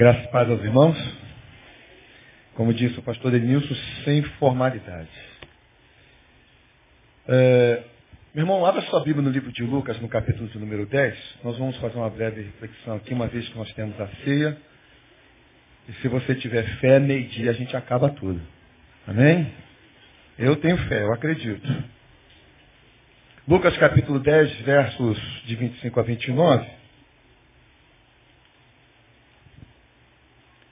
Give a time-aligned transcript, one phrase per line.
[0.00, 0.96] Graças a Deus aos irmãos.
[2.54, 5.10] Como disse o pastor Denilson, sem formalidade.
[7.28, 7.82] É,
[8.34, 11.18] meu irmão, abra sua Bíblia no livro de Lucas, no capítulo de número 10.
[11.44, 14.56] Nós vamos fazer uma breve reflexão aqui, uma vez que nós temos a ceia.
[15.86, 18.40] E se você tiver fé, meio-dia a gente acaba tudo.
[19.06, 19.52] Amém?
[20.38, 21.84] Eu tenho fé, eu acredito.
[23.46, 26.79] Lucas capítulo 10, versos de 25 a 29.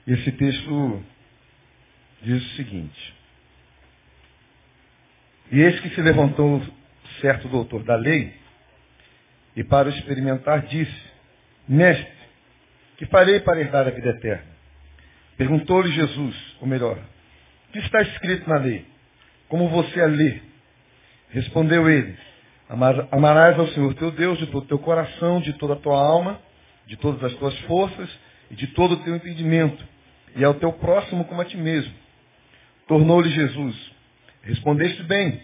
[0.09, 1.03] Esse texto
[2.23, 3.13] diz o seguinte.
[5.51, 6.63] E eis que se levantou
[7.21, 8.33] certo doutor da lei,
[9.55, 10.99] e para o experimentar disse,
[11.67, 12.11] Mestre,
[12.97, 14.47] que farei para herdar a vida eterna?
[15.37, 16.97] Perguntou-lhe Jesus, ou melhor,
[17.67, 18.87] o que está escrito na lei?
[19.47, 20.41] Como você a lê?
[21.29, 22.17] Respondeu ele,
[23.11, 26.41] amarás ao Senhor teu Deus de todo o teu coração, de toda a tua alma,
[26.87, 28.09] de todas as tuas forças
[28.49, 29.98] e de todo o teu entendimento
[30.35, 31.93] e ao teu próximo como a ti mesmo.
[32.87, 33.91] Tornou-lhe Jesus,
[34.43, 35.41] respondeste bem,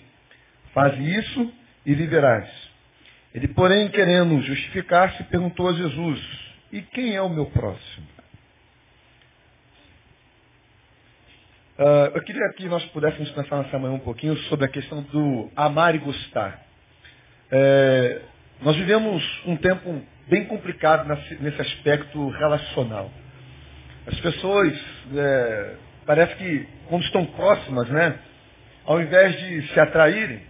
[0.73, 1.53] faz isso
[1.85, 2.49] e viverás.
[3.33, 6.19] Ele, porém, querendo justificar-se, perguntou a Jesus,
[6.71, 8.07] e quem é o meu próximo?
[11.77, 15.51] Uh, eu queria que nós pudéssemos pensar nessa manhã um pouquinho sobre a questão do
[15.55, 16.65] amar e gostar.
[17.51, 18.21] É,
[18.61, 21.05] nós vivemos um tempo bem complicado
[21.41, 23.11] nesse aspecto relacional.
[24.07, 24.73] As pessoas,
[25.15, 25.75] é,
[26.05, 28.19] parece que quando estão próximas, né,
[28.85, 30.41] ao invés de se atraírem,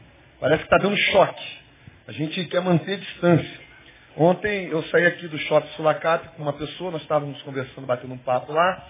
[0.42, 1.58] parece que está dando choque.
[2.08, 3.66] A gente quer manter distância.
[4.18, 8.18] Ontem eu saí aqui do shopping Sulacap com uma pessoa, nós estávamos conversando, batendo um
[8.18, 8.88] papo lá,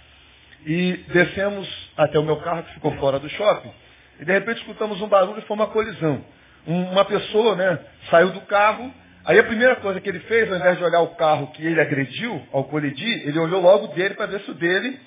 [0.66, 3.72] e descemos até o meu carro que ficou fora do shopping,
[4.20, 6.26] e de repente escutamos um barulho e foi uma colisão.
[6.66, 7.80] Uma pessoa, né,
[8.10, 8.92] saiu do carro
[9.26, 11.82] Aí a primeira coisa que ele fez, ao invés de olhar o carro que ele
[11.82, 15.00] agrediu ao colidir, ele olhou logo dele para ver se o dele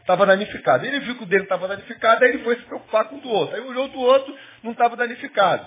[0.00, 0.84] estava é, danificado.
[0.84, 3.28] Ele viu que o dele estava danificado, aí ele foi se preocupar com o do
[3.28, 3.54] outro.
[3.54, 4.34] Aí olhou do outro,
[4.64, 5.64] não estava danificado.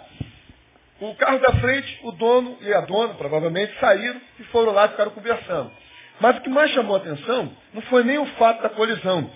[0.99, 4.89] O carro da frente, o dono e a dona, provavelmente, saíram e foram lá e
[4.89, 5.71] ficaram conversando.
[6.19, 9.29] Mas o que mais chamou a atenção não foi nem o fato da colisão.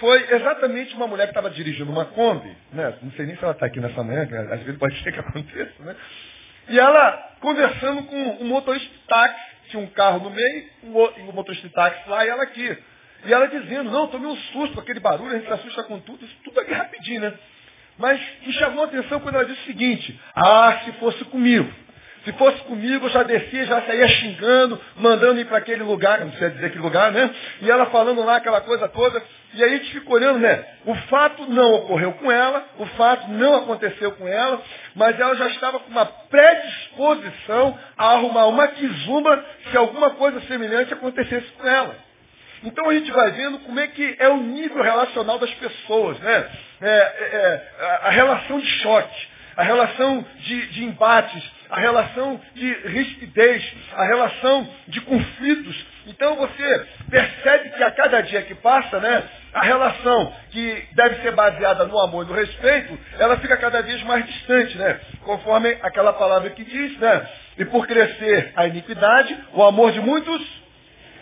[0.00, 2.94] Foi exatamente uma mulher que estava dirigindo uma Kombi, né?
[3.02, 5.82] não sei nem se ela está aqui nessa manhã, às vezes pode ser que aconteça,
[5.82, 5.94] né?
[6.68, 11.66] E ela conversando com um motorista de táxi, tinha um carro no meio, o motorista
[11.66, 12.78] de táxi lá e ela aqui.
[13.24, 16.24] E ela dizendo, não, tomei um susto aquele barulho, a gente se assusta com tudo,
[16.24, 17.34] isso tudo aqui rapidinho, né?
[17.98, 21.70] Mas me chamou a atenção quando ela disse o seguinte, ah, se fosse comigo.
[22.24, 26.32] Se fosse comigo, eu já descia, já saía xingando, mandando ir para aquele lugar, não
[26.34, 27.30] sei dizer que lugar, né?
[27.60, 29.20] E ela falando lá aquela coisa toda.
[29.54, 30.64] E aí a gente fica olhando, né?
[30.86, 34.62] O fato não ocorreu com ela, o fato não aconteceu com ela,
[34.94, 40.94] mas ela já estava com uma predisposição a arrumar uma quizumba se alguma coisa semelhante
[40.94, 41.96] acontecesse com ela.
[42.62, 46.48] Então a gente vai vendo como é que é o nível relacional das pessoas, né?
[46.80, 52.70] É, é, é a relação de choque, a relação de, de embates, a relação de
[52.86, 55.86] rispidez, a relação de conflitos.
[56.06, 59.22] Então você percebe que a cada dia que passa, né,
[59.54, 64.02] a relação que deve ser baseada no amor e no respeito, ela fica cada vez
[64.02, 65.00] mais distante, né?
[65.22, 67.26] Conforme aquela palavra que diz, né?
[67.56, 70.61] E por crescer a iniquidade, o amor de muitos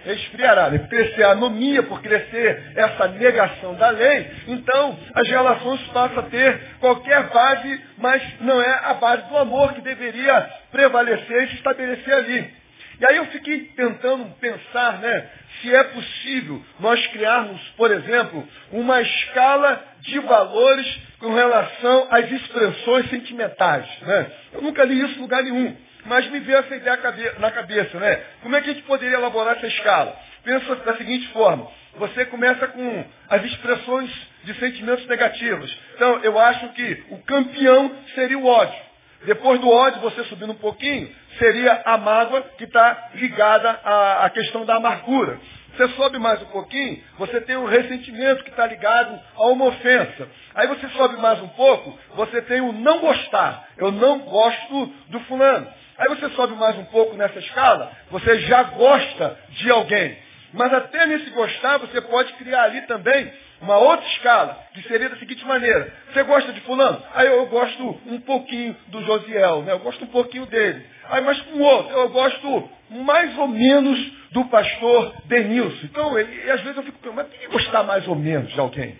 [0.06, 0.70] esfriará.
[0.88, 6.60] Crescer a anomia, por crescer essa negação da lei, então as relações passam a ter
[6.80, 12.14] qualquer base, mas não é a base do amor que deveria prevalecer e se estabelecer
[12.14, 12.60] ali.
[13.00, 15.26] E aí eu fiquei tentando pensar, né,
[15.60, 23.08] se é possível nós criarmos, por exemplo, uma escala de valores com relação às expressões
[23.08, 23.86] sentimentais.
[24.02, 24.30] Né?
[24.52, 25.76] Eu nunca li isso em lugar nenhum.
[26.10, 26.98] Mas me veio essa ideia
[27.38, 28.20] na cabeça, né?
[28.42, 30.12] Como é que a gente poderia elaborar essa escala?
[30.42, 31.68] Pensa da seguinte forma.
[31.98, 34.10] Você começa com as expressões
[34.42, 35.72] de sentimentos negativos.
[35.94, 38.82] Então, eu acho que o campeão seria o ódio.
[39.24, 41.08] Depois do ódio, você subindo um pouquinho,
[41.38, 45.38] seria a mágoa que está ligada à, à questão da amargura.
[45.76, 50.28] Você sobe mais um pouquinho, você tem o ressentimento que está ligado a uma ofensa.
[50.56, 53.68] Aí você sobe mais um pouco, você tem o não gostar.
[53.76, 55.78] Eu não gosto do fulano.
[56.00, 60.16] Aí você sobe mais um pouco nessa escala, você já gosta de alguém.
[60.50, 63.30] Mas até nesse gostar, você pode criar ali também
[63.60, 65.92] uma outra escala, que seria da seguinte maneira.
[66.10, 67.02] Você gosta de fulano?
[67.14, 69.72] Aí eu gosto um pouquinho do Josiel, né?
[69.72, 70.82] eu gosto um pouquinho dele.
[71.10, 74.00] Aí, mas com outro, eu gosto mais ou menos
[74.30, 75.84] do pastor Denilson.
[75.84, 78.58] Então, ele, às vezes eu fico pensando, mas tem que gostar mais ou menos de
[78.58, 78.98] alguém?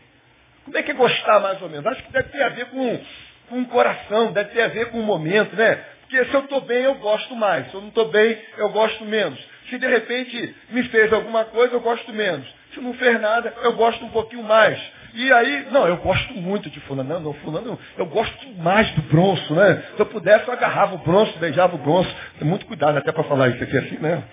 [0.67, 1.87] Como é que é gostar mais ou menos?
[1.87, 3.01] Acho que deve ter a ver com,
[3.49, 5.83] com o coração, deve ter a ver com o momento, né?
[6.11, 7.69] Porque se eu estou bem, eu gosto mais.
[7.71, 9.39] Se eu não estou bem, eu gosto menos.
[9.69, 12.45] Se de repente me fez alguma coisa, eu gosto menos.
[12.75, 14.77] Se não fez nada, eu gosto um pouquinho mais.
[15.15, 17.21] E aí, não, eu gosto muito de fulano.
[17.21, 19.85] Não, fulano, eu gosto mais do bronço, né?
[19.95, 22.13] Se eu pudesse, eu agarrava o bronço, beijava o bronço.
[22.41, 24.25] Tem muito cuidado até para falar isso aqui assim, né?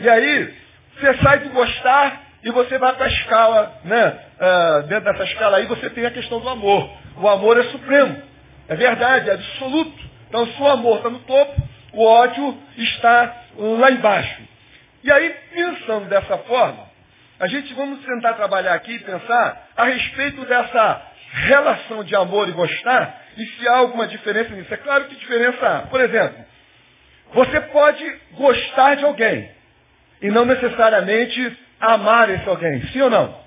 [0.00, 0.54] E aí,
[0.98, 4.18] você sai do gostar e você vai para a escala, né?
[4.40, 6.90] Uh, dentro dessa escala aí você tem a questão do amor.
[7.18, 8.22] O amor é supremo.
[8.68, 10.09] É verdade, é absoluto.
[10.30, 11.60] Então se o amor está no topo,
[11.92, 14.42] o ódio está lá embaixo.
[15.02, 16.88] E aí, pensando dessa forma,
[17.40, 22.52] a gente vamos tentar trabalhar aqui e pensar a respeito dessa relação de amor e
[22.52, 24.72] gostar e se há alguma diferença nisso.
[24.72, 25.78] É claro que diferença há.
[25.82, 26.44] Por exemplo,
[27.32, 29.50] você pode gostar de alguém
[30.22, 32.86] e não necessariamente amar esse alguém.
[32.88, 33.40] Sim ou não?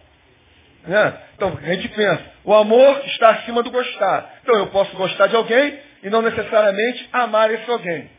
[0.86, 1.14] Né?
[1.36, 4.38] Então, a gente pensa, o amor está acima do gostar.
[4.44, 8.10] Então, eu posso gostar de alguém e não necessariamente amar esse alguém.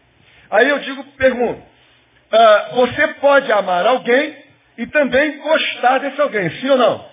[0.50, 4.36] Aí eu digo, pergunto, uh, você pode amar alguém
[4.78, 7.08] e também gostar desse alguém, sim ou não?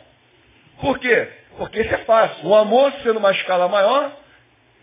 [0.80, 1.28] Por quê?
[1.58, 2.48] Porque isso é fácil.
[2.48, 4.18] O amor sendo uma escala maior,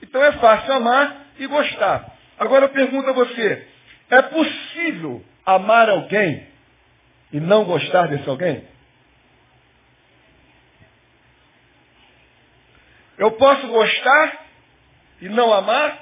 [0.03, 2.13] então é fácil amar e gostar.
[2.39, 3.67] Agora eu pergunto a você,
[4.11, 6.47] é possível amar alguém
[7.33, 8.65] e não gostar desse alguém?
[13.17, 14.48] Eu posso gostar
[15.21, 15.99] e não amar,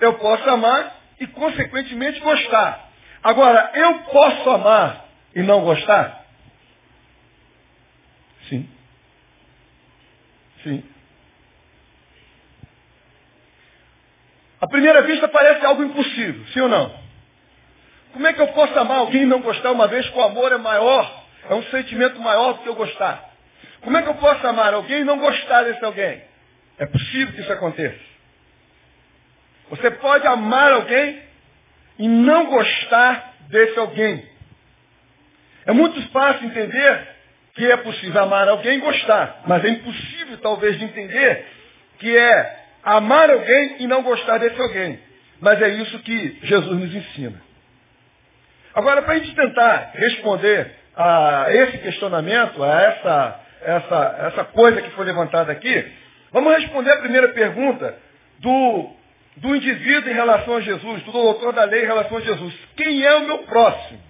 [0.00, 2.88] eu posso amar e consequentemente gostar.
[3.22, 6.24] Agora, eu posso amar e não gostar?
[8.48, 8.68] Sim.
[10.62, 10.84] Sim.
[14.60, 17.04] À primeira vista parece algo impossível, sim ou não?
[18.12, 20.52] Como é que eu posso amar alguém e não gostar uma vez que o amor
[20.52, 21.24] é maior?
[21.50, 23.30] É um sentimento maior do que eu gostar.
[23.82, 26.22] Como é que eu posso amar alguém e não gostar desse alguém?
[26.78, 28.13] É possível que isso aconteça.
[29.70, 31.22] Você pode amar alguém
[31.98, 34.24] e não gostar desse alguém.
[35.66, 37.08] É muito fácil entender
[37.54, 41.46] que é possível amar alguém e gostar, mas é impossível talvez de entender
[41.98, 44.98] que é amar alguém e não gostar desse alguém.
[45.40, 47.40] Mas é isso que Jesus nos ensina.
[48.74, 54.90] Agora, para a gente tentar responder a esse questionamento, a essa, essa, essa coisa que
[54.90, 55.92] foi levantada aqui,
[56.32, 57.96] vamos responder a primeira pergunta
[58.40, 58.90] do,
[59.36, 62.54] do indivíduo em relação a Jesus, do doutor da lei em relação a Jesus.
[62.76, 64.00] Quem é o meu próximo?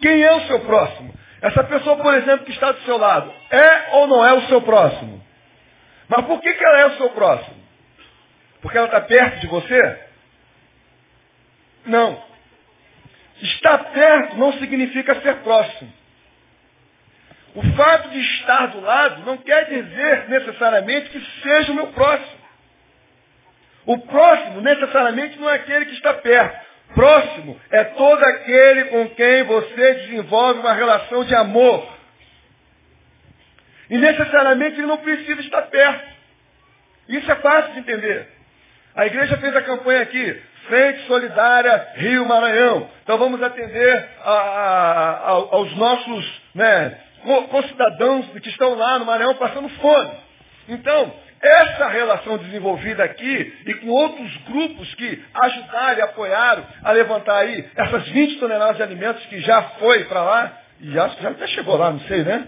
[0.00, 1.14] Quem é o seu próximo?
[1.42, 4.60] Essa pessoa, por exemplo, que está do seu lado, é ou não é o seu
[4.60, 5.24] próximo?
[6.08, 7.56] Mas por que, que ela é o seu próximo?
[8.60, 9.98] Porque ela está perto de você?
[11.86, 12.22] Não.
[13.40, 15.90] Estar perto não significa ser próximo.
[17.54, 22.39] O fato de estar do lado não quer dizer necessariamente que seja o meu próximo.
[23.90, 26.64] O próximo necessariamente não é aquele que está perto.
[26.94, 31.88] Próximo é todo aquele com quem você desenvolve uma relação de amor.
[33.90, 36.08] E necessariamente ele não precisa estar perto.
[37.08, 38.28] Isso é fácil de entender.
[38.94, 42.88] A igreja fez a campanha aqui, Frente Solidária Rio Maranhão.
[43.02, 46.96] Então vamos atender a, a, a, aos nossos né,
[47.50, 50.12] concidadãos que estão lá no Maranhão passando fome.
[50.68, 57.38] Então, essa relação desenvolvida aqui e com outros grupos que ajudaram e apoiaram a levantar
[57.38, 61.46] aí essas 20 toneladas de alimentos que já foi para lá, e já, já até
[61.48, 62.46] chegou lá, não sei, né?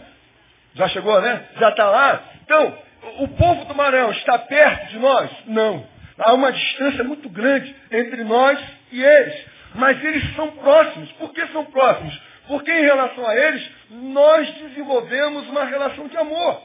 [0.74, 1.42] Já chegou, né?
[1.58, 2.22] Já está lá.
[2.44, 2.78] Então,
[3.18, 5.30] o povo do Maranhão está perto de nós?
[5.46, 5.86] Não.
[6.18, 8.58] Há uma distância muito grande entre nós
[8.90, 9.46] e eles.
[9.74, 11.10] Mas eles são próximos.
[11.12, 12.20] Por que são próximos?
[12.46, 16.62] Porque em relação a eles, nós desenvolvemos uma relação de amor.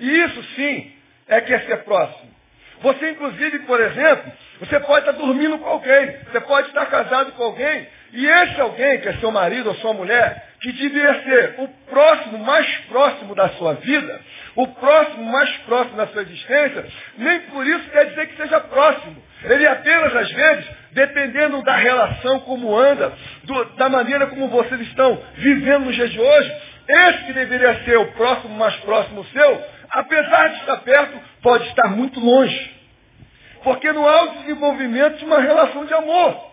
[0.00, 0.94] E isso sim
[1.28, 2.34] é que é ser próximo.
[2.80, 7.42] Você, inclusive, por exemplo, você pode estar dormindo com alguém, você pode estar casado com
[7.44, 11.68] alguém, e esse alguém, que é seu marido ou sua mulher, que deveria ser o
[11.90, 14.20] próximo, mais próximo da sua vida,
[14.54, 16.86] o próximo, mais próximo da sua existência,
[17.18, 19.16] nem por isso quer dizer que seja próximo.
[19.44, 23.12] Ele apenas, às vezes, dependendo da relação como anda,
[23.42, 26.54] do, da maneira como vocês estão vivendo nos dias de hoje,
[26.88, 29.64] esse que deveria ser o próximo, mais próximo seu,
[29.94, 32.74] apesar de estar perto, pode estar muito longe.
[33.62, 36.52] Porque não há o desenvolvimento de uma relação de amor.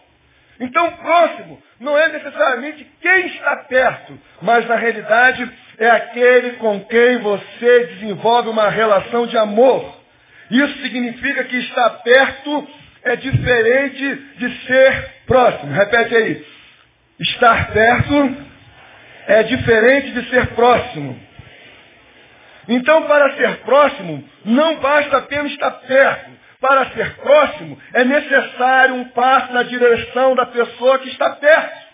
[0.60, 7.18] Então, próximo não é necessariamente quem está perto, mas na realidade é aquele com quem
[7.18, 10.00] você desenvolve uma relação de amor.
[10.52, 12.68] Isso significa que estar perto
[13.04, 15.74] é diferente de ser próximo.
[15.74, 16.46] Repete aí.
[17.20, 18.38] Estar perto
[19.28, 21.20] é diferente de ser próximo.
[22.74, 29.06] Então, para ser próximo, não basta apenas estar perto, Para ser próximo, é necessário um
[29.10, 31.88] passo na direção da pessoa que está perto.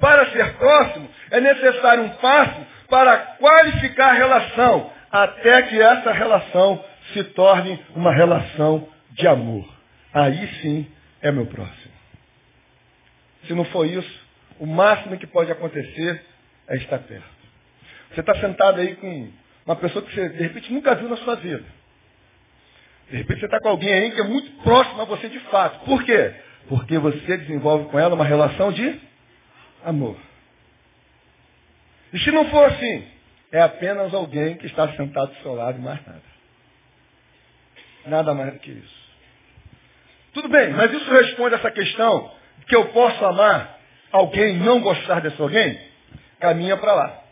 [0.00, 6.82] Para ser próximo, é necessário um passo para qualificar a relação, até que essa relação
[7.12, 9.68] se torne uma relação de amor.
[10.14, 11.94] Aí sim é meu próximo.
[13.46, 14.20] Se não for isso,
[14.58, 16.24] o máximo que pode acontecer
[16.68, 17.34] é estar perto.
[18.10, 21.36] Você está sentado aí com uma pessoa que você, de repente, nunca viu na sua
[21.36, 21.64] vida.
[23.10, 25.84] De repente você está com alguém aí que é muito próximo a você de fato.
[25.84, 26.34] Por quê?
[26.68, 29.00] Porque você desenvolve com ela uma relação de
[29.84, 30.16] amor.
[32.12, 33.06] E se não for assim,
[33.52, 36.22] é apenas alguém que está sentado do seu lado e mais nada.
[38.06, 39.04] Nada mais do que isso.
[40.32, 43.78] Tudo bem, mas isso responde essa questão de que eu posso amar
[44.10, 45.78] alguém e não gostar desse alguém?
[46.40, 47.23] Caminha para lá.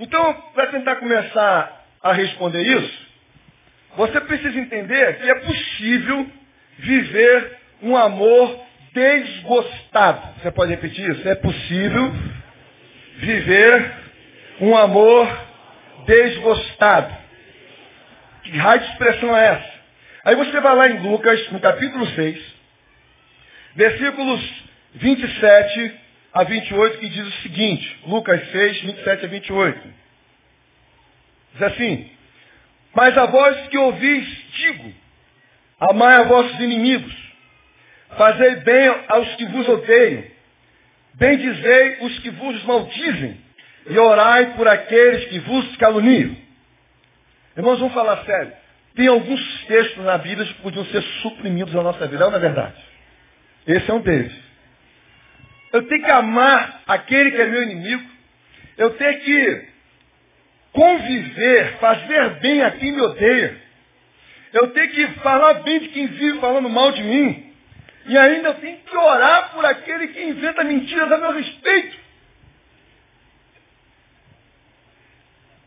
[0.00, 3.08] Então, para tentar começar a responder isso,
[3.98, 6.26] você precisa entender que é possível
[6.78, 8.58] viver um amor
[8.94, 10.40] desgostado.
[10.40, 11.28] Você pode repetir isso?
[11.28, 12.14] É possível
[13.18, 13.92] viver
[14.62, 15.28] um amor
[16.06, 17.14] desgostado.
[18.42, 19.80] Que raio de expressão é essa?
[20.24, 22.42] Aí você vai lá em Lucas, no capítulo 6,
[23.76, 24.64] versículos
[24.94, 26.00] 27
[26.32, 29.88] a 28, que diz o seguinte, Lucas 6, 27 a 28.
[31.52, 32.10] Diz assim,
[32.94, 34.92] mas a voz que ouvis, digo,
[35.80, 37.14] amai a vossos inimigos,
[38.16, 40.24] fazei bem aos que vos odeiam,
[41.14, 43.36] bendizei os que vos maldizem,
[43.88, 46.36] e orai por aqueles que vos caluniam.
[47.56, 48.52] Irmãos, vamos falar sério.
[48.94, 52.76] Tem alguns textos na Bíblia que podiam ser suprimidos na nossa vida, não é verdade?
[53.66, 54.49] Esse é um deles.
[55.72, 58.10] Eu tenho que amar aquele que é meu inimigo.
[58.76, 59.68] Eu tenho que
[60.72, 63.60] conviver, fazer bem a quem me odeia.
[64.52, 67.54] Eu tenho que falar bem de quem vive falando mal de mim.
[68.06, 71.96] E ainda eu tenho que orar por aquele que inventa mentiras a meu respeito.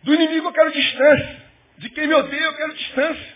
[0.04, 1.44] Do inimigo eu quero distância.
[1.78, 3.34] De quem me odeia eu quero distância.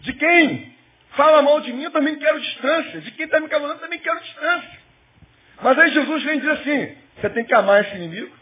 [0.00, 0.76] De quem
[1.10, 3.00] fala mal de mim eu também quero distância.
[3.00, 4.79] De quem está me calando eu também quero distância.
[5.62, 8.40] Mas aí Jesus vem dizer assim, você tem que amar esse inimigo.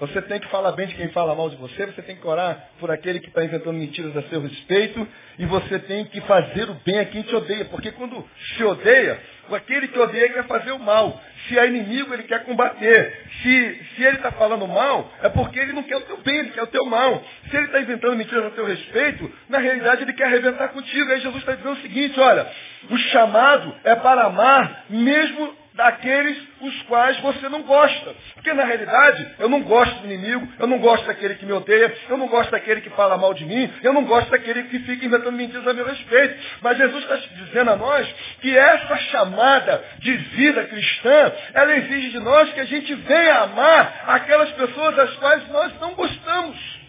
[0.00, 2.70] Você tem que falar bem de quem fala mal de você, você tem que orar
[2.80, 5.06] por aquele que está inventando mentiras a seu respeito,
[5.38, 9.20] e você tem que fazer o bem a quem te odeia, porque quando se odeia,
[9.54, 11.20] aquele que odeia quer fazer o mal.
[11.46, 13.26] Se é inimigo, ele quer combater.
[13.42, 16.50] Se, se ele está falando mal, é porque ele não quer o teu bem, ele
[16.50, 17.22] quer o teu mal.
[17.50, 21.10] Se ele está inventando mentiras a teu respeito, na realidade ele quer arrebentar contigo.
[21.10, 22.46] Aí Jesus está dizendo o seguinte, olha,
[22.88, 28.14] o chamado é para amar mesmo daqueles os quais você não gosta.
[28.34, 31.94] Porque na realidade, eu não gosto do inimigo, eu não gosto daquele que me odeia,
[32.08, 35.06] eu não gosto daquele que fala mal de mim, eu não gosto daquele que fica
[35.06, 36.36] inventando mentiras a meu respeito.
[36.60, 38.06] Mas Jesus está dizendo a nós
[38.40, 44.04] que essa chamada de vida cristã, ela exige de nós que a gente venha amar
[44.08, 46.80] aquelas pessoas das quais nós não gostamos.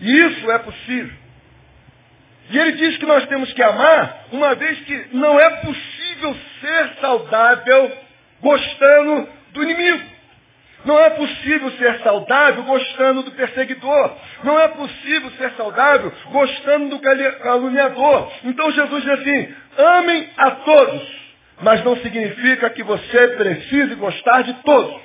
[0.00, 1.26] E isso é possível.
[2.48, 6.90] E ele diz que nós temos que amar, uma vez que não é possível ser
[7.00, 8.05] saudável
[8.46, 10.16] gostando do inimigo.
[10.84, 14.16] Não é possível ser saudável gostando do perseguidor.
[14.44, 17.00] Não é possível ser saudável gostando do
[17.40, 18.32] caluniador.
[18.44, 21.02] Então Jesus diz assim, amem a todos,
[21.60, 25.00] mas não significa que você precise gostar de todos.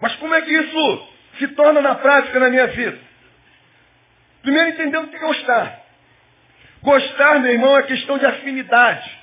[0.00, 1.08] Mas como é que isso
[1.38, 2.98] se torna na prática na minha vida?
[4.40, 5.80] Primeiro entendendo o que é gostar.
[6.82, 9.15] Gostar, meu irmão, é questão de afinidade.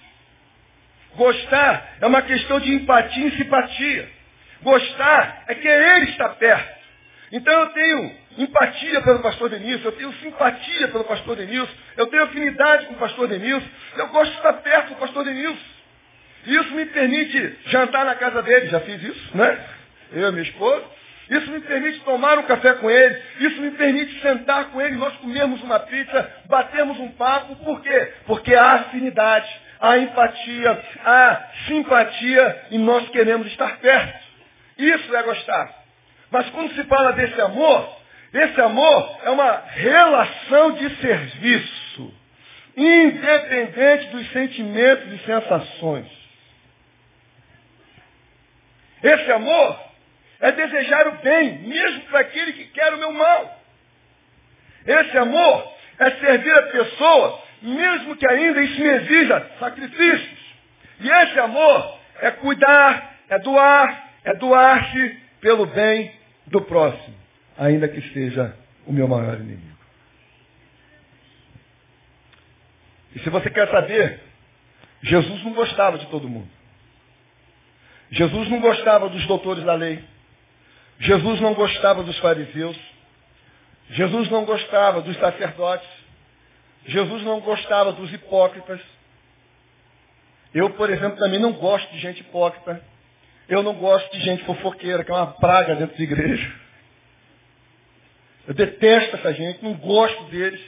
[1.16, 4.10] Gostar é uma questão de empatia e simpatia.
[4.62, 6.84] Gostar é que ele está perto.
[7.32, 12.24] Então eu tenho empatia pelo pastor Denilson, eu tenho simpatia pelo pastor Denilson, eu tenho
[12.24, 13.68] afinidade com o pastor Denilson,
[13.98, 15.74] eu gosto de estar perto do pastor Denilson.
[16.46, 19.60] Isso me permite jantar na casa dele, já fiz isso, né?
[20.12, 20.84] Eu e minha esposa.
[21.30, 23.22] Isso me permite tomar um café com ele.
[23.40, 27.56] Isso me permite sentar com ele, nós comermos uma pizza, batermos um papo.
[27.56, 28.14] Por quê?
[28.26, 29.50] Porque há afinidade
[29.80, 34.24] há empatia, há simpatia e nós queremos estar perto.
[34.78, 35.84] Isso é gostar.
[36.32, 37.98] Mas quando se fala desse amor,
[38.34, 42.14] esse amor é uma relação de serviço,
[42.76, 46.08] independente dos sentimentos e sensações.
[49.04, 49.80] Esse amor
[50.40, 53.60] é desejar o bem, mesmo para aquele que quer o meu mal.
[54.86, 60.40] Esse amor é servir a pessoa mesmo que ainda isso me exija sacrifícios.
[61.00, 66.14] E esse amor é cuidar, é doar, é doar-se pelo bem
[66.48, 67.16] do próximo,
[67.58, 68.56] ainda que seja
[68.86, 69.74] o meu maior inimigo.
[73.16, 74.20] E se você quer saber,
[75.02, 76.50] Jesus não gostava de todo mundo.
[78.12, 80.04] Jesus não gostava dos doutores da lei.
[81.00, 82.78] Jesus não gostava dos fariseus.
[83.90, 86.03] Jesus não gostava dos sacerdotes.
[86.86, 88.82] Jesus não gostava dos hipócritas.
[90.54, 92.84] Eu, por exemplo, também não gosto de gente hipócrita.
[93.48, 96.54] Eu não gosto de gente fofoqueira, que é uma praga dentro de igreja.
[98.48, 100.62] Eu detesto essa gente, não gosto deles.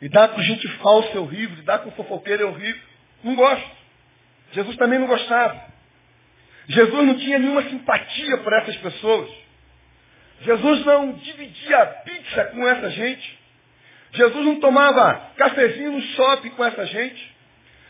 [0.00, 2.82] Lidar com gente falsa é horrível, lidar com fofoqueiro é horrível.
[3.22, 3.70] Não gosto.
[4.52, 5.60] Jesus também não gostava.
[6.68, 9.30] Jesus não tinha nenhuma simpatia por essas pessoas.
[10.42, 13.38] Jesus não dividia a pizza com essa gente.
[14.12, 17.36] Jesus não tomava cafezinho no shopping com essa gente.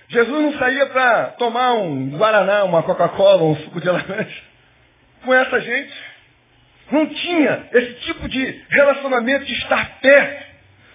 [0.08, 4.42] Jesus não saía para tomar um Guaraná, uma Coca-Cola, um suco de laranja
[5.26, 5.92] com essa gente.
[6.90, 10.46] Não tinha esse tipo de relacionamento de estar perto.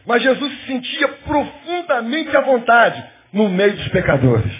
[0.06, 4.52] Mas Jesus se sentia profundamente à vontade no meio dos pecadores.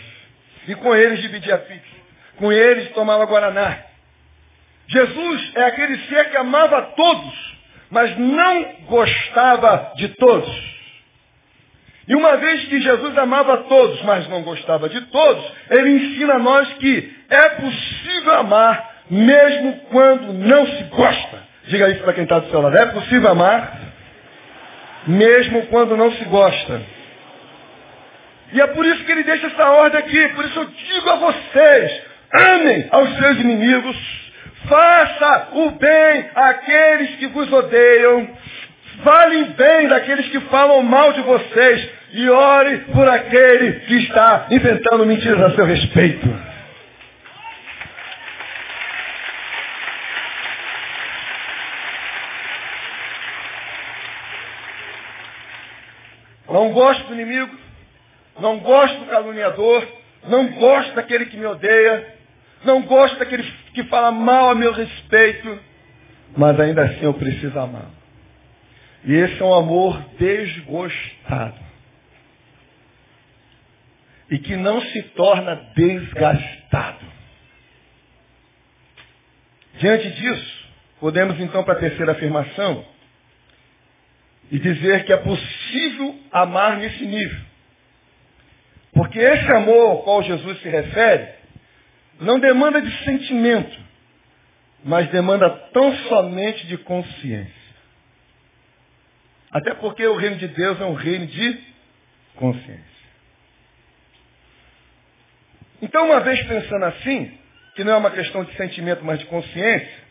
[0.68, 2.02] E com eles dividia pizza.
[2.38, 3.78] Com eles tomava Guaraná.
[4.88, 7.56] Jesus é aquele ser que amava todos,
[7.92, 10.72] mas não gostava de todos.
[12.08, 16.40] E uma vez que Jesus amava todos, mas não gostava de todos, ele ensina a
[16.40, 21.44] nós que é possível amar mesmo quando não se gosta.
[21.68, 22.78] Diga isso para quem está do seu lado.
[22.78, 23.80] É possível amar
[25.08, 26.82] mesmo quando não se gosta.
[28.54, 30.30] E é por isso que ele deixa essa ordem aqui.
[30.30, 32.02] Por isso eu digo a vocês,
[32.34, 34.31] amem aos seus inimigos,
[34.72, 38.30] faça o bem àqueles que vos odeiam,
[39.04, 45.06] falem bem daqueles que falam mal de vocês e ore por aquele que está inventando
[45.06, 46.26] mentiras a seu respeito.
[56.48, 57.58] Não gosto do inimigo,
[58.40, 59.86] não gosto do caluniador,
[60.30, 62.21] não gosto daquele que me odeia,
[62.64, 63.44] não gosto daquele
[63.74, 65.60] que fala mal a meu respeito,
[66.36, 67.90] mas ainda assim eu preciso amar.
[69.04, 71.60] E esse é um amor desgostado.
[74.30, 77.06] E que não se torna desgastado.
[79.80, 80.70] Diante disso,
[81.00, 82.86] podemos então para a terceira afirmação
[84.52, 87.40] e dizer que é possível amar nesse nível.
[88.94, 91.41] Porque esse amor ao qual Jesus se refere
[92.22, 93.78] não demanda de sentimento,
[94.84, 97.62] mas demanda tão somente de consciência.
[99.52, 101.60] Até porque o reino de Deus é um reino de
[102.36, 102.92] consciência.
[105.82, 107.38] Então, uma vez pensando assim,
[107.76, 110.02] que não é uma questão de sentimento, mas de consciência,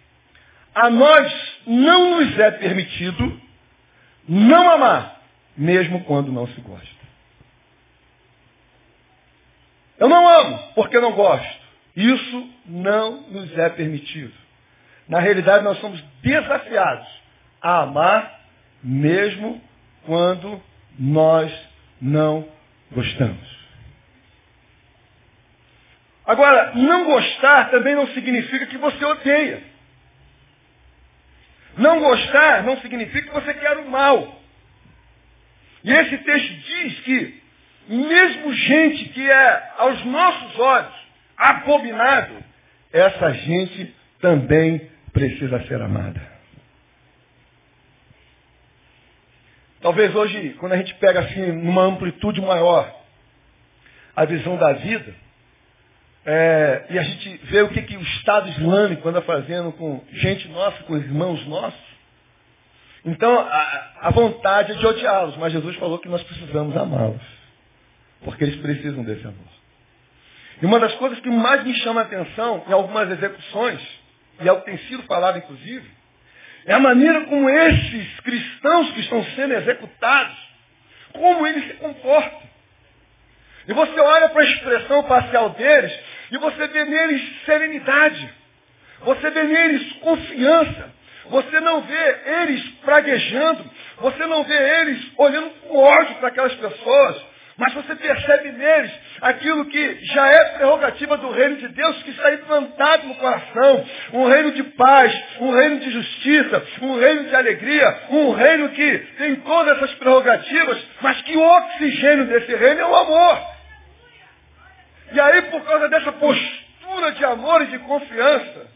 [0.75, 3.40] a nós não nos é permitido
[4.29, 5.23] não amar,
[5.57, 7.01] mesmo quando não se gosta.
[9.99, 11.60] Eu não amo porque não gosto.
[12.01, 14.33] Isso não nos é permitido.
[15.07, 17.07] Na realidade, nós somos desafiados
[17.61, 18.41] a amar
[18.83, 19.61] mesmo
[20.07, 20.63] quando
[20.99, 21.53] nós
[22.01, 22.49] não
[22.91, 23.61] gostamos.
[26.25, 29.63] Agora, não gostar também não significa que você odeia.
[31.77, 34.41] Não gostar não significa que você quer o mal.
[35.85, 37.43] E esse texto diz que
[37.89, 41.00] mesmo gente que é aos nossos olhos
[41.40, 42.42] abominável,
[42.92, 46.20] essa gente também precisa ser amada.
[49.81, 52.94] Talvez hoje, quando a gente pega assim, numa amplitude maior,
[54.14, 55.14] a visão da vida,
[56.26, 60.48] é, e a gente vê o que, que o Estado Islâmico anda fazendo com gente
[60.48, 61.90] nossa, com irmãos nossos.
[63.07, 67.22] Então, a, a vontade é de odiá-los, mas Jesus falou que nós precisamos amá-los.
[68.22, 69.60] Porque eles precisam desse amor.
[70.62, 73.81] E uma das coisas que mais me chama a atenção em algumas execuções,
[74.40, 75.88] e é o que tem sido falado inclusive,
[76.66, 80.37] é a maneira como esses cristãos que estão sendo executados,
[81.12, 82.51] como eles se comportam.
[83.66, 85.99] E você olha para a expressão parcial deles
[86.31, 88.31] e você vê neles serenidade.
[89.01, 90.92] Você vê neles confiança.
[91.27, 93.70] Você não vê eles praguejando.
[93.99, 97.30] Você não vê eles olhando com ódio para aquelas pessoas.
[97.61, 102.33] Mas você percebe neles aquilo que já é prerrogativa do reino de Deus que está
[102.33, 103.87] implantado no coração.
[104.14, 108.99] Um reino de paz, um reino de justiça, um reino de alegria, um reino que
[109.18, 113.38] tem todas essas prerrogativas, mas que o oxigênio desse reino é o amor.
[115.12, 118.68] E aí, por causa dessa postura de amor e de confiança,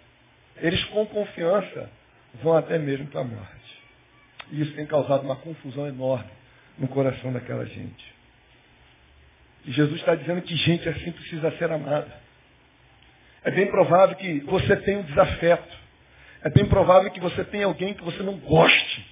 [0.58, 1.88] eles com confiança
[2.34, 3.82] vão até mesmo para a morte.
[4.52, 6.28] E isso tem causado uma confusão enorme
[6.76, 8.13] no coração daquela gente.
[9.72, 12.08] Jesus está dizendo que gente assim precisa ser amada.
[13.44, 15.76] É bem provável que você tenha um desafeto.
[16.42, 19.06] É bem provável que você tenha alguém que você não goste.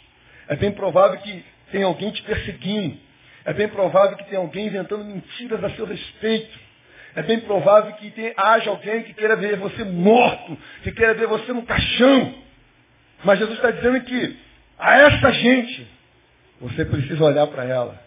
[0.49, 2.99] É bem provável que tenha alguém te perseguindo.
[3.45, 6.59] É bem provável que tenha alguém inventando mentiras a seu respeito.
[7.15, 11.27] É bem provável que tenha, haja alguém que queira ver você morto, que queira ver
[11.27, 12.35] você no caixão.
[13.25, 14.37] Mas Jesus está dizendo que
[14.79, 15.87] a essa gente,
[16.61, 18.03] você precisa olhar para ela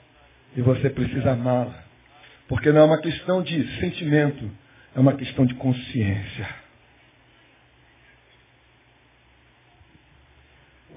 [0.56, 1.85] e você precisa amá-la.
[2.48, 4.50] Porque não é uma questão de sentimento,
[4.96, 6.48] é uma questão de consciência.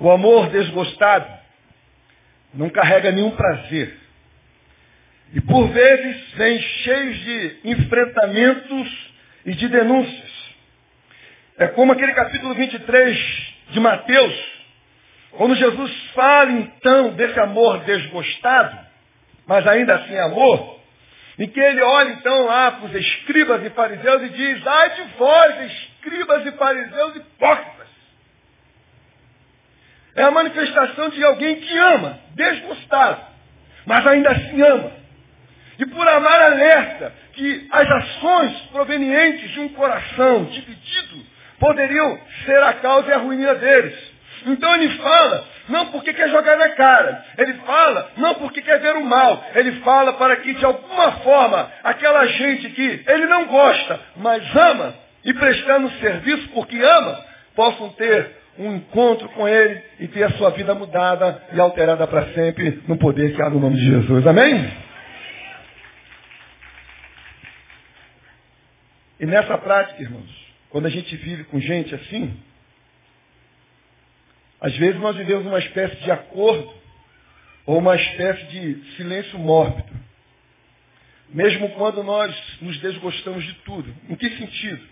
[0.00, 1.26] O amor desgostado
[2.54, 3.96] não carrega nenhum prazer.
[5.34, 9.12] E por vezes vem cheio de enfrentamentos
[9.44, 10.38] e de denúncias.
[11.58, 14.34] É como aquele capítulo 23 de Mateus,
[15.32, 18.78] quando Jesus fala então desse amor desgostado,
[19.46, 20.77] mas ainda assim amor,
[21.38, 25.02] em que ele olha então lá para os escribas e fariseus e diz, ai de
[25.16, 27.88] vós, escribas e fariseus hipócritas.
[30.16, 33.20] É a manifestação de alguém que ama, desgostado,
[33.86, 34.92] mas ainda assim ama.
[35.78, 41.24] E por amar alerta que as ações provenientes de um coração dividido
[41.60, 44.07] poderiam ser a causa e a ruína deles.
[44.46, 47.24] Então ele fala, não porque quer jogar na cara.
[47.36, 49.44] Ele fala, não porque quer ver o mal.
[49.54, 54.94] Ele fala para que, de alguma forma, aquela gente que ele não gosta, mas ama,
[55.24, 57.20] e prestando serviço porque ama,
[57.54, 62.26] possam ter um encontro com ele e ter a sua vida mudada e alterada para
[62.32, 64.26] sempre no poder que há no nome de Jesus.
[64.26, 64.72] Amém?
[69.20, 72.36] E nessa prática, irmãos, quando a gente vive com gente assim,
[74.60, 76.72] às vezes nós vivemos uma espécie de acordo
[77.64, 79.92] ou uma espécie de silêncio mórbido.
[81.30, 83.94] Mesmo quando nós nos desgostamos de tudo.
[84.08, 84.82] Em que sentido?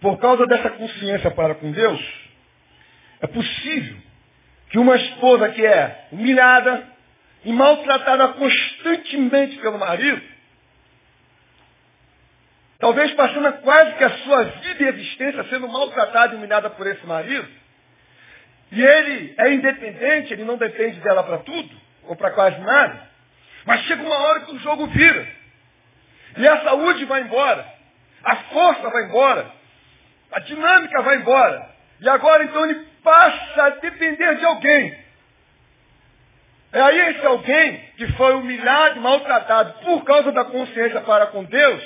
[0.00, 2.00] Por causa dessa consciência para com Deus,
[3.20, 3.96] é possível
[4.68, 6.86] que uma esposa que é humilhada
[7.44, 10.32] e maltratada constantemente pelo marido,
[12.82, 17.06] Talvez passando quase que a sua vida e existência sendo maltratada e humilhada por esse
[17.06, 17.48] marido.
[18.72, 21.70] E ele é independente, ele não depende dela para tudo,
[22.04, 23.06] ou para quase nada.
[23.66, 25.28] Mas chega uma hora que o jogo vira.
[26.38, 27.66] E a saúde vai embora.
[28.24, 29.46] A força vai embora.
[30.32, 31.70] A dinâmica vai embora.
[32.00, 35.02] E agora então ele passa a depender de alguém.
[36.72, 41.84] É aí esse alguém que foi humilhado, maltratado por causa da consciência para com Deus,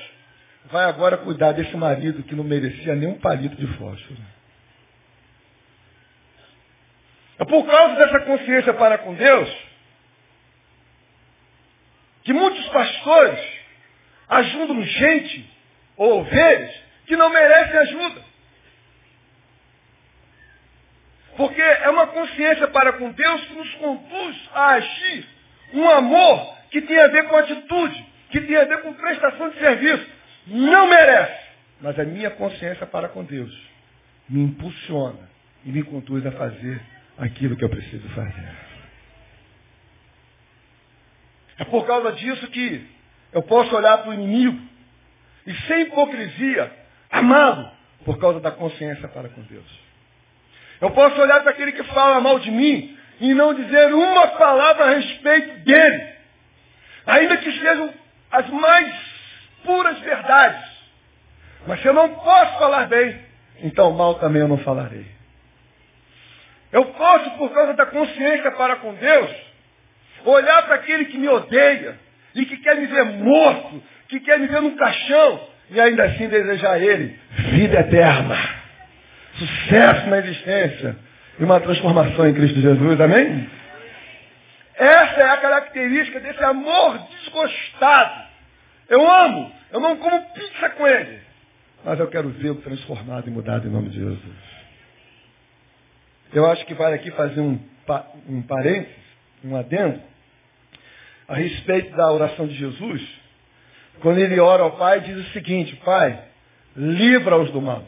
[0.67, 4.21] vai agora cuidar desse marido que não merecia nem um palito de fósforo.
[4.21, 4.37] É
[7.45, 9.67] por causa dessa consciência para com Deus
[12.25, 13.41] que muitos pastores
[14.29, 15.49] ajudam gente
[15.97, 16.75] ou ovelhas
[17.07, 18.21] que não merecem ajuda.
[21.37, 25.29] Porque é uma consciência para com Deus que nos conduz a agir
[25.75, 29.59] um amor que tem a ver com atitude, que tem a ver com prestação de
[29.59, 30.07] serviço,
[30.49, 31.47] não merece.
[31.81, 33.53] Mas a minha consciência para com Deus
[34.29, 35.31] me impulsiona
[35.65, 36.81] e me conduz a fazer
[37.19, 38.67] aquilo que eu preciso fazer.
[41.59, 42.87] É por causa disso que
[43.33, 44.61] eu posso olhar para o inimigo
[45.47, 46.71] e sem hipocrisia
[47.11, 47.71] amá-lo
[48.05, 49.87] por causa da consciência para com Deus.
[50.81, 54.85] Eu posso olhar para aquele que fala mal de mim e não dizer uma palavra
[54.85, 56.17] a respeito dele.
[57.07, 57.95] Ainda que sejam
[58.31, 58.95] as mais
[59.65, 60.77] puras verdades.
[61.67, 63.19] Mas se eu não posso falar bem,
[63.63, 65.16] então mal também eu não falarei.
[66.77, 69.31] Eu posso, por causa da consciência para com Deus,
[70.27, 71.99] olhar para aquele que me odeia
[72.35, 76.29] e que quer me ver morto, que quer me ver num caixão, e ainda assim
[76.29, 77.19] desejar ele
[77.51, 78.37] vida eterna,
[79.39, 80.97] sucesso na existência
[81.39, 83.01] e uma transformação em Cristo Jesus.
[83.01, 83.49] Amém?
[84.75, 88.27] Essa é a característica desse amor desgostado.
[88.91, 91.21] Eu amo, eu não como pizza com ele.
[91.83, 94.46] Mas eu quero vê-lo transformado e mudado em nome de Jesus.
[96.33, 97.59] Eu acho que vale aqui fazer um,
[98.29, 98.95] um parênteses,
[99.45, 100.01] um adendo,
[101.29, 103.03] a respeito da oração de Jesus,
[104.01, 106.23] quando ele ora ao Pai, diz o seguinte, Pai,
[106.77, 107.85] livra-os do mal.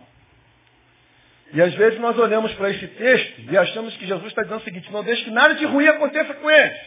[1.52, 4.64] E às vezes nós olhamos para esse texto e achamos que Jesus está dizendo o
[4.64, 6.78] seguinte, não deixe que nada de ruim aconteça com eles.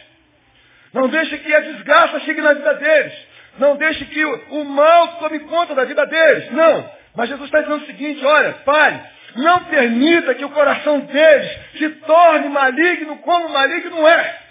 [0.92, 3.12] Não deixe que a desgraça chegue na vida deles.
[3.58, 6.50] Não deixe que o, mal tome conta da vida deles.
[6.52, 6.90] Não.
[7.14, 11.88] Mas Jesus está dizendo o seguinte, olha, Pai, não permita que o coração deles se
[11.88, 14.42] torne maligno como maligno é.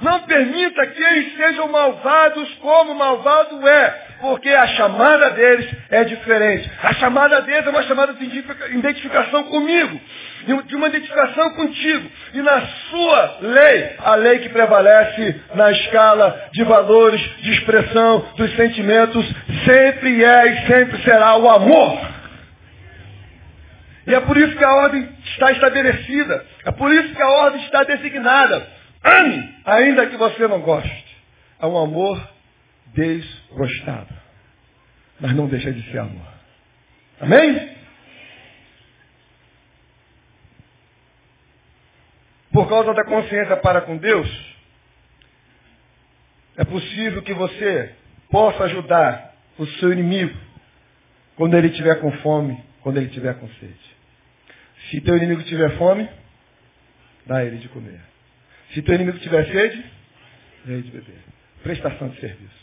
[0.00, 6.70] Não permita que eles sejam malvados como malvado é, porque a chamada deles é diferente.
[6.82, 10.00] A chamada deles é uma chamada de identificação comigo,
[10.64, 12.10] de uma identificação contigo.
[12.32, 18.56] E na sua lei, a lei que prevalece na escala de valores, de expressão, dos
[18.56, 19.26] sentimentos,
[19.66, 22.09] sempre é e sempre será o amor.
[24.06, 26.46] E é por isso que a ordem está estabelecida.
[26.64, 28.66] É por isso que a ordem está designada.
[29.02, 31.16] Ame, ainda que você não goste.
[31.60, 32.20] É um amor
[32.94, 34.14] desgostado.
[35.20, 36.26] Mas não deixa de ser amor.
[37.20, 37.76] Amém?
[42.52, 44.28] Por causa da consciência para com Deus,
[46.56, 47.94] é possível que você
[48.30, 50.36] possa ajudar o seu inimigo
[51.36, 53.89] quando ele estiver com fome, quando ele estiver com sede.
[54.88, 56.08] Se teu inimigo tiver fome,
[57.26, 58.00] dá a ele de comer.
[58.72, 59.84] Se teu inimigo tiver sede,
[60.64, 61.18] dê de beber.
[61.62, 62.60] Prestação de serviço.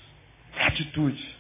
[0.60, 1.38] Atitude.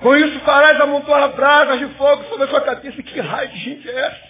[0.00, 3.02] Com isso farás amontoar brasas de fogo sobre a sua cabeça.
[3.02, 4.28] Que raio de gente é essa?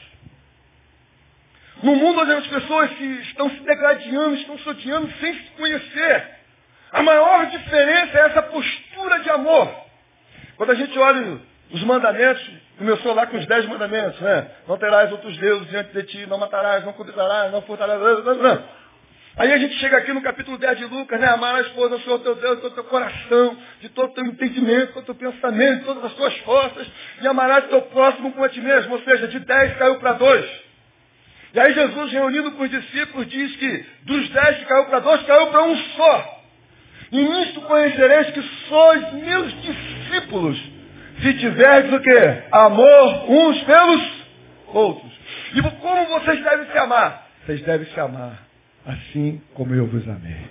[1.83, 6.27] No mundo onde as pessoas se, estão se degradando, estão se odiando sem se conhecer.
[6.91, 9.87] A maior diferença é essa postura de amor.
[10.57, 11.39] Quando a gente olha
[11.71, 14.51] os mandamentos, começou lá com os dez mandamentos, né?
[14.67, 18.01] Não terás outros deuses diante de ti, não matarás, não cobiçarás, não furtarás.
[19.37, 21.29] Aí a gente chega aqui no capítulo 10 de Lucas, né?
[21.29, 24.25] Amar a esposa do Senhor teu Deus, de todo teu coração, de todo o teu
[24.27, 26.87] entendimento, de todo o teu pensamento, de todas as tuas forças,
[27.21, 28.95] e amarás teu próximo como a ti mesmo.
[28.95, 30.69] Ou seja, de 10 caiu para 2.
[31.55, 35.23] E aí Jesus, reunido com os discípulos, diz que dos 10 que caiu para 2,
[35.23, 36.43] caiu para um só.
[37.13, 40.59] E nisto conhecereis que sois meus discípulos,
[41.23, 42.43] se tiverdes o quê?
[42.53, 44.13] Amor uns pelos
[44.69, 45.13] outros.
[45.55, 47.29] E como vocês devem se amar?
[47.45, 48.49] Vocês devem se amar
[48.89, 50.47] assim como eu vos amei.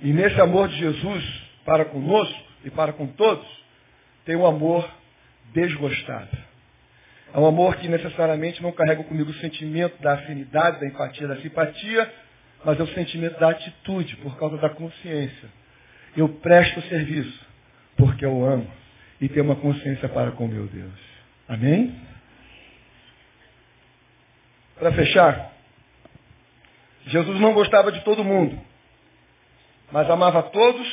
[0.00, 3.46] E nesse amor de Jesus para conosco e para com todos,
[4.24, 4.88] tem um amor
[5.52, 6.36] desgostado.
[7.34, 11.36] É um amor que necessariamente não carrega comigo o sentimento da afinidade, da empatia, da
[11.36, 12.12] simpatia,
[12.64, 15.48] mas é o sentimento da atitude, por causa da consciência.
[16.16, 17.51] Eu presto serviço
[18.02, 18.66] porque eu amo
[19.20, 20.92] e tenho uma consciência para com meu Deus.
[21.48, 21.94] Amém?
[24.76, 25.52] Para fechar,
[27.06, 28.60] Jesus não gostava de todo mundo,
[29.92, 30.88] mas amava todos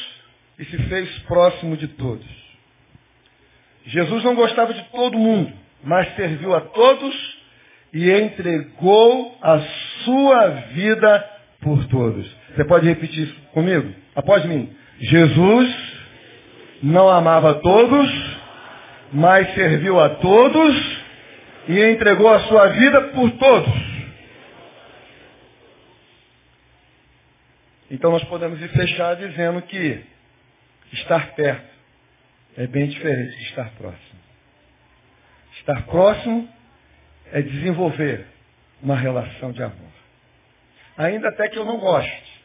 [0.60, 2.28] e se fez próximo de todos.
[3.86, 5.52] Jesus não gostava de todo mundo,
[5.84, 7.40] mas serviu a todos
[7.92, 9.60] e entregou a
[10.04, 11.28] sua vida
[11.60, 12.32] por todos.
[12.56, 13.96] Você pode repetir isso comigo?
[14.14, 14.76] Após mim.
[15.00, 15.89] Jesus
[16.82, 18.40] não amava todos,
[19.12, 21.00] mas serviu a todos
[21.68, 23.90] e entregou a sua vida por todos.
[27.92, 30.04] Então nós podemos ir fechar dizendo que
[30.94, 31.70] estar perto
[32.56, 34.20] é bem diferente de estar próximo.
[35.54, 36.50] Estar próximo
[37.32, 38.26] é desenvolver
[38.82, 39.90] uma relação de amor.
[40.98, 42.42] Ainda até que eu não goste.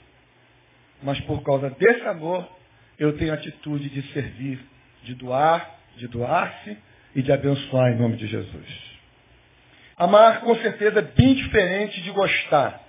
[1.03, 2.49] Mas por causa desse amor,
[2.98, 4.61] eu tenho a atitude de servir,
[5.02, 6.76] de doar, de doar-se
[7.14, 8.94] e de abençoar em nome de Jesus.
[9.96, 12.80] Amar, com certeza, é bem diferente de gostar.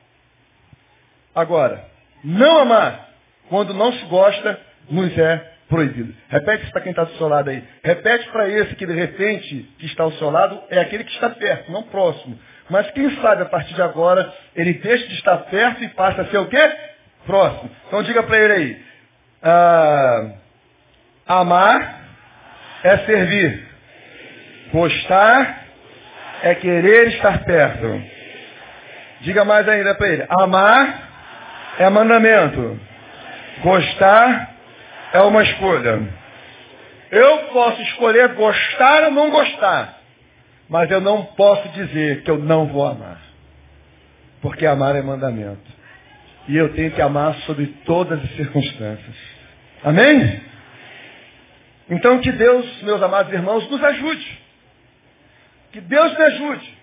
[1.33, 1.85] Agora,
[2.23, 3.09] não amar,
[3.49, 6.15] quando não se gosta, nos é proibido.
[6.29, 7.63] Repete isso para quem está do seu lado aí.
[7.83, 11.29] Repete para esse que de repente que está ao seu lado é aquele que está
[11.29, 12.37] perto, não próximo.
[12.69, 16.25] Mas quem sabe a partir de agora ele deixa de estar perto e passa a
[16.25, 16.71] ser o quê?
[17.25, 17.69] Próximo.
[17.87, 18.85] Então diga para ele aí.
[19.47, 20.31] Ah,
[21.27, 22.01] amar
[22.84, 23.67] é servir.
[24.71, 25.65] Gostar
[26.41, 28.01] é querer estar perto.
[29.21, 30.25] Diga mais ainda para ele.
[30.29, 31.10] Amar
[31.77, 32.79] é mandamento.
[33.62, 34.55] Gostar
[35.13, 36.01] é uma escolha.
[37.12, 39.99] Eu posso escolher gostar ou não gostar.
[40.67, 43.21] Mas eu não posso dizer que eu não vou amar.
[44.41, 45.71] Porque amar é mandamento.
[46.47, 49.34] E eu tenho que amar sob todas as circunstâncias.
[49.85, 50.43] Amém?
[51.89, 54.45] Então que Deus, meus amados irmãos, nos ajude
[55.75, 56.77] que Deus me ajude.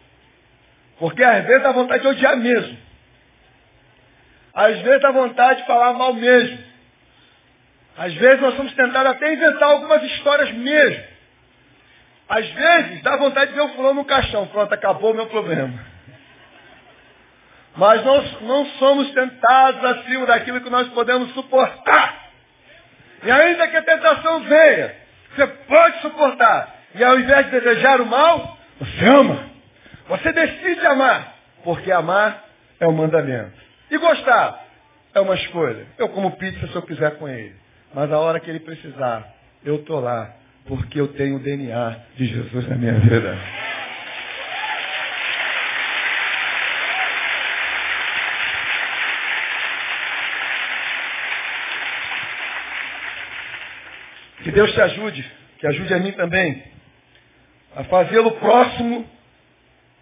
[0.98, 2.76] Porque às vezes dá vontade de odiar mesmo.
[4.52, 6.58] Às vezes dá vontade de falar mal mesmo.
[7.96, 11.04] Às vezes nós somos tentados até inventar algumas histórias mesmo.
[12.28, 14.46] Às vezes dá vontade de ver o fulano no caixão.
[14.48, 15.72] Pronto, acabou o meu problema.
[17.74, 22.21] Mas nós não somos tentados acima daquilo que nós podemos suportar.
[23.22, 24.94] E ainda que a tentação venha,
[25.34, 26.74] você pode suportar.
[26.94, 29.50] E ao invés de desejar o mal, você ama.
[30.08, 31.36] Você decide amar.
[31.64, 32.44] Porque amar
[32.80, 33.52] é o mandamento.
[33.90, 34.64] E gostar
[35.14, 35.86] é uma escolha.
[35.98, 37.54] Eu como pizza se eu quiser com ele.
[37.94, 39.26] Mas a hora que ele precisar,
[39.64, 40.34] eu estou lá,
[40.66, 43.38] porque eu tenho o DNA de Jesus na minha vida.
[54.52, 56.62] Que Deus te ajude, que ajude a mim também,
[57.74, 59.08] a fazê-lo próximo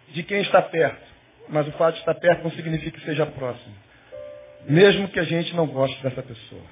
[0.09, 1.01] de quem está perto.
[1.47, 3.73] Mas o fato de estar perto não significa que seja próximo.
[4.67, 6.63] Mesmo que a gente não goste dessa pessoa.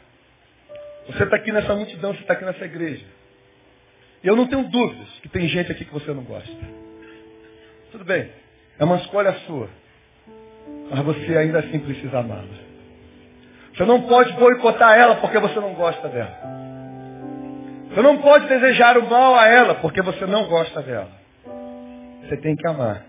[1.08, 3.06] Você está aqui nessa multidão, você está aqui nessa igreja.
[4.26, 6.52] Eu não tenho dúvidas que tem gente aqui que você não gosta.
[7.94, 8.30] Tudo bem,
[8.78, 9.70] é uma escolha sua.
[10.92, 12.44] Mas você ainda assim precisa amá-la.
[13.74, 16.59] Você não pode boicotar ela porque você não gosta dela.
[17.90, 21.12] Você não pode desejar o mal a ela porque você não gosta dela.
[22.24, 23.06] Você tem que amar.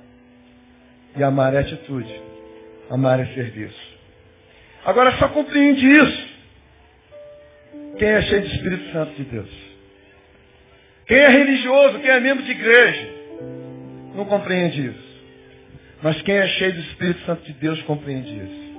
[1.17, 2.23] E amar é atitude.
[2.89, 3.99] Amar é serviço.
[4.85, 6.31] Agora só compreende isso.
[7.99, 9.71] Quem é cheio de Espírito Santo de Deus.
[11.07, 13.09] Quem é religioso, quem é membro de igreja,
[14.15, 15.11] não compreende isso.
[16.03, 18.71] Mas quem é cheio do Espírito Santo de Deus compreende isso.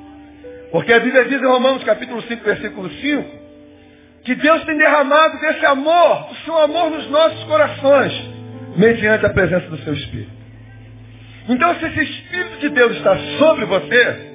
[0.71, 3.40] Porque a Bíblia diz em Romanos capítulo 5, versículo 5,
[4.23, 8.13] que Deus tem derramado desse amor, o seu amor nos nossos corações,
[8.77, 10.31] mediante a presença do seu Espírito.
[11.49, 14.31] Então, se esse Espírito de Deus está sobre você,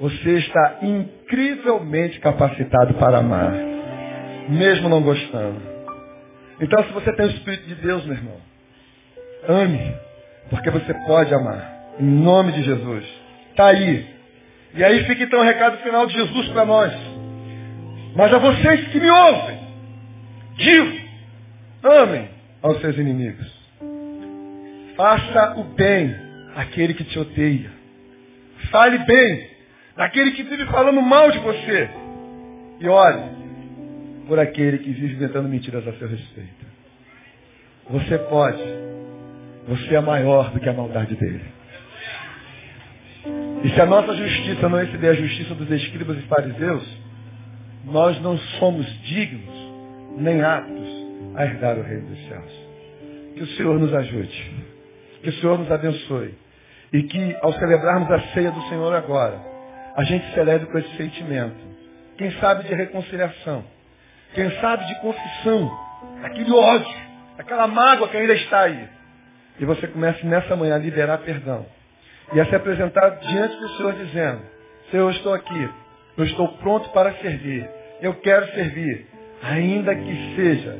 [0.00, 3.52] você está incrivelmente capacitado para amar,
[4.48, 5.60] mesmo não gostando.
[6.60, 8.36] Então, se você tem o Espírito de Deus, meu irmão,
[9.48, 9.94] ame,
[10.50, 13.04] porque você pode amar, em nome de Jesus.
[13.50, 14.06] Está aí.
[14.74, 16.92] E aí fica então o recado final de Jesus para nós.
[18.14, 19.58] Mas a vocês que me ouvem,
[20.56, 21.00] digo,
[21.82, 22.28] amem
[22.62, 23.60] aos seus inimigos.
[24.96, 26.14] Faça o bem
[26.56, 27.70] àquele que te odeia.
[28.70, 29.48] Fale bem
[29.96, 31.90] daquele que vive falando mal de você.
[32.80, 33.22] E olhe
[34.26, 36.66] por aquele que vive inventando mentiras a seu respeito.
[37.88, 38.62] Você pode.
[39.68, 41.44] Você é maior do que a maldade dele.
[43.64, 46.82] E se a nossa justiça não exceder a justiça dos escribas e fariseus,
[47.84, 49.54] nós não somos dignos
[50.16, 50.88] nem aptos
[51.34, 52.52] a herdar o reino dos céus.
[53.34, 54.66] Que o Senhor nos ajude.
[55.22, 56.34] Que o Senhor nos abençoe.
[56.92, 59.40] E que ao celebrarmos a ceia do Senhor agora,
[59.96, 61.56] a gente celebre com esse sentimento.
[62.18, 63.64] Quem sabe de reconciliação.
[64.34, 65.70] Quem sabe de confissão.
[66.22, 66.98] Aquele ódio.
[67.38, 68.88] Aquela mágoa que ainda está aí.
[69.58, 71.64] E você comece nessa manhã a liberar perdão.
[72.32, 74.42] E a se apresentar diante do Senhor dizendo,
[74.90, 75.70] Senhor, eu estou aqui
[76.20, 77.68] eu estou pronto para servir.
[78.00, 79.06] Eu quero servir.
[79.42, 80.76] Ainda que seja,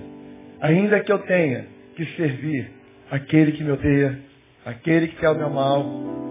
[0.61, 1.65] ainda que eu tenha
[1.97, 2.71] que servir
[3.11, 4.19] aquele que me odeia,
[4.65, 5.85] aquele que quer o meu mal,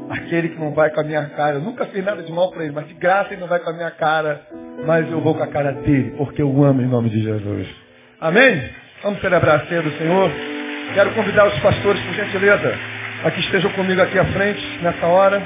[0.09, 1.55] aquele que não vai com a minha cara.
[1.55, 3.69] Eu nunca fiz nada de mal para ele, mas de graça ele não vai com
[3.69, 4.41] a minha cara,
[4.85, 7.67] mas eu vou com a cara dele, porque eu amo em nome de Jesus.
[8.21, 8.69] Amém?
[9.03, 10.31] Vamos celebrar a ceia do Senhor.
[10.93, 12.73] Quero convidar os pastores, por gentileza,
[13.23, 15.41] a que estejam comigo aqui à frente, nessa hora.